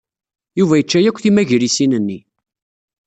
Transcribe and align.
Yuba 0.59 0.75
yečča 0.77 0.99
akk 1.07 1.17
timagrisin-nni. 1.21 2.19